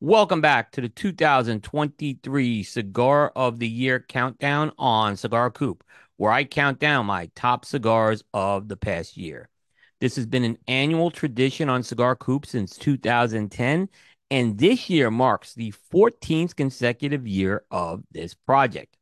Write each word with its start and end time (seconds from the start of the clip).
Welcome 0.00 0.42
back 0.42 0.72
to 0.72 0.82
the 0.82 0.90
2023 0.90 2.62
Cigar 2.64 3.32
of 3.34 3.58
the 3.58 3.66
Year 3.66 3.98
countdown 3.98 4.72
on 4.76 5.16
Cigar 5.16 5.50
Coop, 5.50 5.82
where 6.18 6.30
I 6.30 6.44
count 6.44 6.78
down 6.78 7.06
my 7.06 7.30
top 7.34 7.64
cigars 7.64 8.22
of 8.34 8.68
the 8.68 8.76
past 8.76 9.16
year. 9.16 9.48
This 9.98 10.16
has 10.16 10.26
been 10.26 10.44
an 10.44 10.58
annual 10.68 11.10
tradition 11.10 11.70
on 11.70 11.82
Cigar 11.82 12.14
Coop 12.14 12.44
since 12.44 12.76
2010, 12.76 13.88
and 14.30 14.58
this 14.58 14.90
year 14.90 15.10
marks 15.10 15.54
the 15.54 15.72
14th 15.90 16.54
consecutive 16.54 17.26
year 17.26 17.64
of 17.70 18.02
this 18.10 18.34
project. 18.34 18.98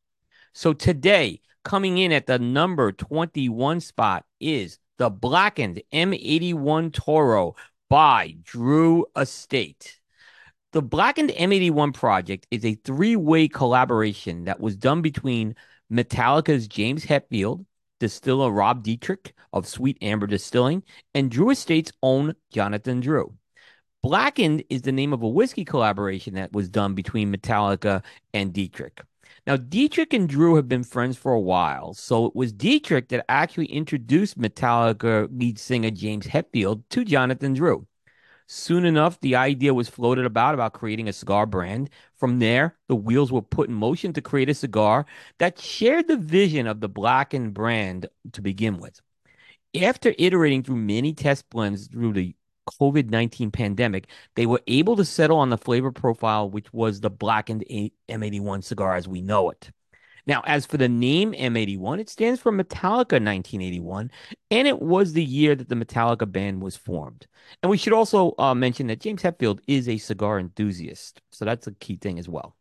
So 0.52 0.72
today, 0.72 1.40
coming 1.64 1.98
in 1.98 2.12
at 2.12 2.26
the 2.26 2.38
number 2.38 2.92
21 2.92 3.80
spot 3.80 4.24
is 4.38 4.78
the 4.98 5.10
Blackened 5.10 5.82
M81 5.92 6.92
Toro 6.92 7.56
by 7.90 8.36
Drew 8.44 9.06
Estate. 9.16 9.98
The 10.74 10.82
Blackened 10.82 11.30
M81 11.30 11.94
project 11.94 12.48
is 12.50 12.64
a 12.64 12.74
three 12.74 13.14
way 13.14 13.46
collaboration 13.46 14.46
that 14.46 14.58
was 14.58 14.74
done 14.74 15.02
between 15.02 15.54
Metallica's 15.88 16.66
James 16.66 17.04
Hetfield, 17.04 17.64
distiller 18.00 18.50
Rob 18.50 18.82
Dietrich 18.82 19.34
of 19.52 19.68
Sweet 19.68 19.96
Amber 20.02 20.26
Distilling, 20.26 20.82
and 21.14 21.30
Drew 21.30 21.50
Estate's 21.50 21.92
own 22.02 22.34
Jonathan 22.52 22.98
Drew. 22.98 23.34
Blackened 24.02 24.64
is 24.68 24.82
the 24.82 24.90
name 24.90 25.12
of 25.12 25.22
a 25.22 25.28
whiskey 25.28 25.64
collaboration 25.64 26.34
that 26.34 26.52
was 26.52 26.68
done 26.68 26.96
between 26.96 27.32
Metallica 27.32 28.02
and 28.32 28.52
Dietrich. 28.52 29.00
Now, 29.46 29.56
Dietrich 29.56 30.12
and 30.12 30.28
Drew 30.28 30.56
have 30.56 30.68
been 30.68 30.82
friends 30.82 31.16
for 31.16 31.30
a 31.30 31.40
while, 31.40 31.94
so 31.94 32.26
it 32.26 32.34
was 32.34 32.52
Dietrich 32.52 33.10
that 33.10 33.24
actually 33.28 33.66
introduced 33.66 34.40
Metallica 34.40 35.28
lead 35.30 35.56
singer 35.56 35.92
James 35.92 36.26
Hetfield 36.26 36.82
to 36.90 37.04
Jonathan 37.04 37.54
Drew. 37.54 37.86
Soon 38.46 38.84
enough, 38.84 39.18
the 39.20 39.36
idea 39.36 39.72
was 39.72 39.88
floated 39.88 40.26
about 40.26 40.54
about 40.54 40.74
creating 40.74 41.08
a 41.08 41.12
cigar 41.12 41.46
brand. 41.46 41.88
From 42.14 42.38
there, 42.40 42.76
the 42.88 42.96
wheels 42.96 43.32
were 43.32 43.42
put 43.42 43.68
in 43.68 43.74
motion 43.74 44.12
to 44.12 44.20
create 44.20 44.50
a 44.50 44.54
cigar 44.54 45.06
that 45.38 45.58
shared 45.58 46.08
the 46.08 46.18
vision 46.18 46.66
of 46.66 46.80
the 46.80 46.88
Blackened 46.88 47.54
brand 47.54 48.06
to 48.32 48.42
begin 48.42 48.78
with. 48.78 49.00
After 49.80 50.14
iterating 50.18 50.62
through 50.62 50.76
many 50.76 51.14
test 51.14 51.48
blends 51.48 51.88
through 51.88 52.12
the 52.12 52.34
COVID 52.80 53.10
19 53.10 53.50
pandemic, 53.50 54.08
they 54.36 54.46
were 54.46 54.62
able 54.66 54.96
to 54.96 55.04
settle 55.04 55.38
on 55.38 55.50
the 55.50 55.58
flavor 55.58 55.90
profile, 55.90 56.48
which 56.48 56.72
was 56.72 57.00
the 57.00 57.10
Blackened 57.10 57.64
M81 58.08 58.62
cigar 58.62 58.94
as 58.94 59.08
we 59.08 59.22
know 59.22 59.50
it. 59.50 59.70
Now, 60.26 60.42
as 60.46 60.64
for 60.64 60.78
the 60.78 60.88
name 60.88 61.32
M81, 61.32 62.00
it 62.00 62.08
stands 62.08 62.40
for 62.40 62.50
Metallica 62.50 63.20
1981, 63.20 64.10
and 64.50 64.66
it 64.66 64.80
was 64.80 65.12
the 65.12 65.24
year 65.24 65.54
that 65.54 65.68
the 65.68 65.74
Metallica 65.74 66.30
band 66.30 66.62
was 66.62 66.76
formed. 66.76 67.26
And 67.62 67.70
we 67.70 67.76
should 67.76 67.92
also 67.92 68.34
uh, 68.38 68.54
mention 68.54 68.86
that 68.86 69.00
James 69.00 69.22
Hetfield 69.22 69.60
is 69.66 69.88
a 69.88 69.98
cigar 69.98 70.38
enthusiast, 70.38 71.20
so 71.30 71.44
that's 71.44 71.66
a 71.66 71.72
key 71.72 71.96
thing 71.96 72.18
as 72.18 72.28
well. 72.28 72.56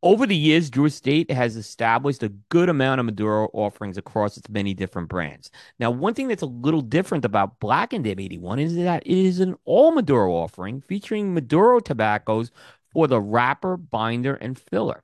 Over 0.00 0.26
the 0.26 0.36
years, 0.36 0.70
Drew 0.70 0.84
Estate 0.84 1.28
has 1.32 1.56
established 1.56 2.22
a 2.22 2.28
good 2.28 2.68
amount 2.68 3.00
of 3.00 3.06
Maduro 3.06 3.48
offerings 3.52 3.98
across 3.98 4.36
its 4.36 4.48
many 4.48 4.72
different 4.72 5.08
brands. 5.08 5.50
Now, 5.80 5.90
one 5.90 6.14
thing 6.14 6.28
that's 6.28 6.42
a 6.42 6.46
little 6.46 6.82
different 6.82 7.24
about 7.24 7.58
Blackened 7.58 8.04
M81 8.04 8.60
is 8.60 8.76
that 8.76 9.04
it 9.04 9.12
is 9.12 9.40
an 9.40 9.56
all 9.64 9.90
Maduro 9.90 10.32
offering 10.32 10.82
featuring 10.82 11.34
Maduro 11.34 11.80
tobaccos 11.80 12.52
for 12.92 13.08
the 13.08 13.20
wrapper, 13.20 13.76
binder, 13.76 14.36
and 14.36 14.56
filler. 14.56 15.02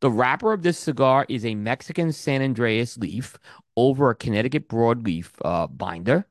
The 0.00 0.10
wrapper 0.10 0.52
of 0.52 0.62
this 0.62 0.78
cigar 0.78 1.26
is 1.28 1.44
a 1.44 1.54
Mexican 1.54 2.12
San 2.12 2.40
Andrés 2.40 2.98
leaf 2.98 3.38
over 3.76 4.10
a 4.10 4.14
Connecticut 4.14 4.68
broadleaf 4.68 5.30
uh, 5.44 5.66
binder, 5.66 6.26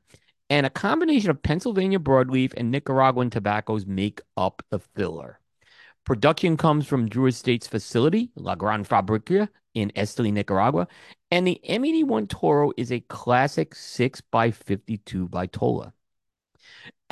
and 0.50 0.64
a 0.64 0.70
combination 0.70 1.30
of 1.30 1.42
Pennsylvania 1.42 1.98
broadleaf 1.98 2.54
and 2.56 2.70
Nicaraguan 2.70 3.30
tobaccos 3.30 3.86
make 3.86 4.20
up 4.36 4.62
the 4.70 4.78
filler. 4.78 5.40
Production 6.04 6.56
comes 6.56 6.86
from 6.86 7.08
Drew 7.08 7.26
Estate's 7.26 7.66
facility, 7.66 8.30
La 8.34 8.54
Gran 8.54 8.82
Fabrica, 8.84 9.50
in 9.74 9.90
Esteli, 9.90 10.32
Nicaragua, 10.32 10.88
and 11.30 11.46
the 11.46 11.60
M81 11.68 12.28
Toro 12.28 12.72
is 12.76 12.90
a 12.90 13.00
classic 13.00 13.74
6x52 13.74 15.28
Vitola. 15.28 15.92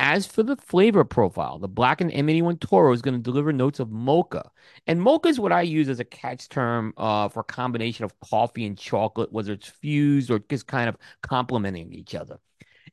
As 0.09 0.25
for 0.25 0.41
the 0.41 0.55
flavor 0.55 1.03
profile, 1.03 1.59
the 1.59 1.67
Blackened 1.67 2.13
M81 2.13 2.61
Toro 2.61 2.93
is 2.93 3.01
going 3.01 3.15
to 3.15 3.21
deliver 3.21 3.51
notes 3.51 3.81
of 3.81 3.91
mocha. 3.91 4.49
And 4.87 5.01
mocha 5.01 5.27
is 5.27 5.37
what 5.37 5.51
I 5.51 5.63
use 5.63 5.89
as 5.89 5.99
a 5.99 6.05
catch 6.05 6.47
term 6.47 6.93
uh, 6.95 7.27
for 7.27 7.41
a 7.41 7.43
combination 7.43 8.05
of 8.05 8.17
coffee 8.21 8.65
and 8.65 8.77
chocolate, 8.77 9.33
whether 9.33 9.51
it's 9.51 9.67
fused 9.67 10.31
or 10.31 10.39
just 10.49 10.65
kind 10.65 10.87
of 10.87 10.95
complementing 11.23 11.91
each 11.91 12.15
other. 12.15 12.39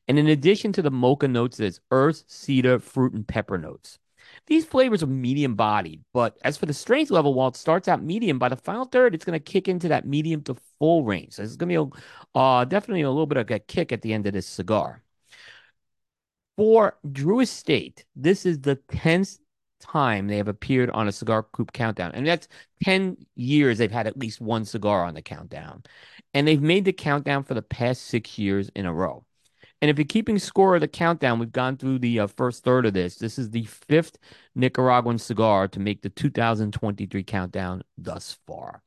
And 0.08 0.18
in 0.18 0.26
addition 0.26 0.72
to 0.72 0.82
the 0.82 0.90
mocha 0.90 1.28
notes, 1.28 1.56
there's 1.56 1.78
earth, 1.92 2.24
cedar, 2.26 2.80
fruit, 2.80 3.12
and 3.12 3.24
pepper 3.24 3.58
notes. 3.58 4.00
These 4.48 4.64
flavors 4.64 5.04
are 5.04 5.06
medium 5.06 5.54
bodied, 5.54 6.02
but 6.12 6.36
as 6.42 6.56
for 6.56 6.66
the 6.66 6.74
strength 6.74 7.12
level, 7.12 7.32
while 7.32 7.46
it 7.46 7.54
starts 7.54 7.86
out 7.86 8.02
medium, 8.02 8.40
by 8.40 8.48
the 8.48 8.56
final 8.56 8.86
third, 8.86 9.14
it's 9.14 9.24
going 9.24 9.38
to 9.38 9.52
kick 9.52 9.68
into 9.68 9.86
that 9.86 10.04
medium 10.04 10.42
to 10.42 10.56
full 10.80 11.04
range. 11.04 11.34
So 11.34 11.44
it's 11.44 11.54
going 11.54 11.72
to 11.72 11.86
be 11.86 11.98
a, 12.34 12.38
uh, 12.40 12.64
definitely 12.64 13.02
a 13.02 13.08
little 13.08 13.26
bit 13.26 13.38
of 13.38 13.48
a 13.48 13.60
kick 13.60 13.92
at 13.92 14.02
the 14.02 14.12
end 14.12 14.26
of 14.26 14.32
this 14.32 14.48
cigar 14.48 15.03
for 16.56 16.96
Drew 17.10 17.40
Estate, 17.40 18.04
this 18.16 18.46
is 18.46 18.60
the 18.60 18.76
10th 18.88 19.38
time 19.80 20.26
they 20.26 20.36
have 20.36 20.48
appeared 20.48 20.90
on 20.90 21.08
a 21.08 21.12
cigar 21.12 21.42
coop 21.42 21.72
countdown. 21.72 22.12
And 22.14 22.26
that's 22.26 22.48
10 22.84 23.16
years 23.36 23.78
they've 23.78 23.90
had 23.90 24.06
at 24.06 24.16
least 24.16 24.40
one 24.40 24.64
cigar 24.64 25.04
on 25.04 25.14
the 25.14 25.22
countdown. 25.22 25.82
And 26.32 26.48
they've 26.48 26.62
made 26.62 26.84
the 26.84 26.92
countdown 26.92 27.44
for 27.44 27.54
the 27.54 27.62
past 27.62 28.02
six 28.02 28.38
years 28.38 28.70
in 28.74 28.86
a 28.86 28.94
row. 28.94 29.24
And 29.82 29.90
if 29.90 29.98
you're 29.98 30.06
keeping 30.06 30.38
score 30.38 30.74
of 30.74 30.80
the 30.80 30.88
countdown, 30.88 31.38
we've 31.38 31.52
gone 31.52 31.76
through 31.76 31.98
the 31.98 32.20
uh, 32.20 32.26
first 32.28 32.64
third 32.64 32.86
of 32.86 32.94
this. 32.94 33.16
This 33.16 33.38
is 33.38 33.50
the 33.50 33.64
fifth 33.64 34.16
Nicaraguan 34.54 35.18
cigar 35.18 35.68
to 35.68 35.80
make 35.80 36.00
the 36.00 36.08
2023 36.08 37.22
countdown 37.24 37.82
thus 37.98 38.38
far. 38.46 38.82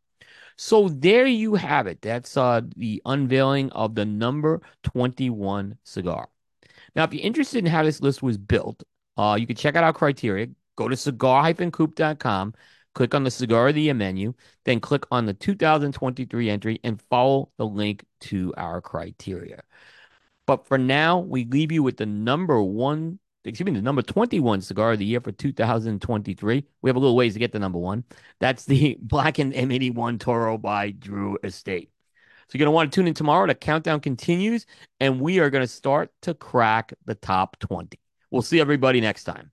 So 0.56 0.90
there 0.90 1.28
you 1.28 1.54
have 1.54 1.86
it. 1.86 2.02
That's 2.02 2.36
uh, 2.36 2.62
the 2.76 3.00
unveiling 3.06 3.72
of 3.74 3.94
the 3.94 4.06
number 4.06 4.62
21 4.84 5.78
cigar. 5.84 6.30
Now, 6.96 7.04
if 7.04 7.14
you're 7.14 7.24
interested 7.24 7.60
in 7.60 7.66
how 7.66 7.84
this 7.84 8.02
list 8.02 8.22
was 8.22 8.38
built, 8.38 8.84
uh, 9.18 9.38
you 9.40 9.48
can 9.48 9.56
check 9.56 9.76
out 9.76 9.84
our 9.84 9.94
criteria. 9.94 10.48
Go 10.76 10.88
to 10.88 10.96
cigar-coop.com, 10.96 12.54
click 12.94 13.16
on 13.16 13.24
the 13.24 13.32
Cigar 13.32 13.70
of 13.70 13.76
the 13.76 13.82
Year 13.82 13.94
menu, 13.94 14.34
then 14.66 14.80
click 14.80 15.06
on 15.12 15.26
the 15.26 15.34
2023 15.34 16.50
entry 16.50 16.80
and 16.84 17.02
follow 17.10 17.52
the 17.58 17.66
link 17.66 18.06
to 18.22 18.54
our 18.58 18.80
criteria. 18.82 19.64
But 20.46 20.66
for 20.66 20.78
now, 20.78 21.20
we 21.20 21.46
leave 21.46 21.72
you 21.72 21.84
with 21.84 21.98
the 21.98 22.06
number 22.06 22.62
one, 22.62 23.20
excuse 23.44 23.66
me, 23.66 23.74
the 23.74 23.82
number 23.82 24.02
21 24.02 24.62
cigar 24.62 24.94
of 24.94 25.00
the 25.00 25.06
year 25.06 25.20
for 25.20 25.32
2023. 25.32 26.66
We 26.82 26.90
have 26.90 26.96
a 26.96 27.00
little 27.00 27.16
ways 27.16 27.34
to 27.34 27.40
get 27.40 27.52
the 27.52 27.60
number 27.60 27.80
one. 27.80 28.04
That's 28.40 28.66
the 28.66 28.98
Blackened 29.02 29.54
M81 29.54 30.20
Toro 30.20 30.58
by 30.58 30.92
Drew 30.92 31.38
Estate. 31.44 31.90
So 32.48 32.58
you're 32.58 32.66
going 32.66 32.72
to 32.72 32.76
want 32.76 32.92
to 32.92 32.96
tune 32.96 33.08
in 33.08 33.14
tomorrow. 33.14 33.46
The 33.46 33.56
countdown 33.56 34.00
continues, 34.00 34.66
and 35.00 35.20
we 35.20 35.40
are 35.40 35.50
going 35.50 35.64
to 35.64 35.68
start 35.68 36.12
to 36.22 36.34
crack 36.34 36.94
the 37.06 37.16
top 37.16 37.60
20. 37.60 38.00
We'll 38.32 38.42
see 38.42 38.62
everybody 38.62 39.02
next 39.02 39.26
time. 39.26 39.52